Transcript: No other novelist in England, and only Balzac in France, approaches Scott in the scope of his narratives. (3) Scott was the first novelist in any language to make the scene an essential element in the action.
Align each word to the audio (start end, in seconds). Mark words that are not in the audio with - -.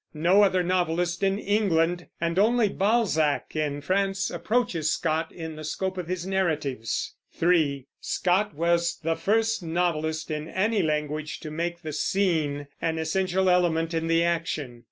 No 0.15 0.41
other 0.41 0.63
novelist 0.63 1.21
in 1.21 1.37
England, 1.37 2.07
and 2.19 2.39
only 2.39 2.69
Balzac 2.69 3.55
in 3.55 3.81
France, 3.81 4.31
approaches 4.31 4.91
Scott 4.91 5.31
in 5.31 5.57
the 5.57 5.63
scope 5.63 5.95
of 5.95 6.07
his 6.07 6.25
narratives. 6.25 7.13
(3) 7.33 7.85
Scott 7.99 8.55
was 8.55 8.97
the 9.03 9.15
first 9.15 9.61
novelist 9.61 10.31
in 10.31 10.47
any 10.49 10.81
language 10.81 11.39
to 11.41 11.51
make 11.51 11.83
the 11.83 11.93
scene 11.93 12.65
an 12.81 12.97
essential 12.97 13.47
element 13.47 13.93
in 13.93 14.07
the 14.07 14.23
action. 14.23 14.79